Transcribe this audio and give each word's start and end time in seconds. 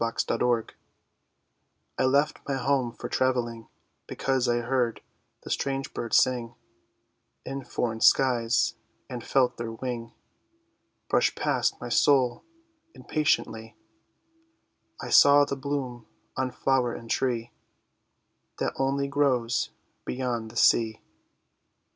DISTANT 0.03 0.39
VOICES 0.41 0.67
I 1.99 2.05
left 2.05 2.39
my 2.47 2.55
home 2.55 2.91
for 2.91 3.07
travelling; 3.07 3.67
Because 4.07 4.49
I 4.49 4.61
heard 4.61 4.99
the 5.43 5.51
strange 5.51 5.93
birds 5.93 6.17
sing 6.17 6.55
In 7.45 7.63
foreign 7.63 8.01
skies, 8.01 8.73
and 9.07 9.23
felt 9.23 9.57
their 9.57 9.71
wing 9.73 10.11
Brush 11.07 11.35
past 11.35 11.79
my 11.79 11.89
soul 11.89 12.43
impatiently; 12.95 13.77
I 14.99 15.09
saw 15.11 15.45
the 15.45 15.55
bloom 15.55 16.07
on 16.35 16.49
flower 16.49 16.95
and 16.95 17.07
tree 17.07 17.51
That 18.57 18.73
only 18.79 19.07
grows 19.07 19.69
beyond 20.03 20.49
the 20.49 20.57
sea. 20.57 20.99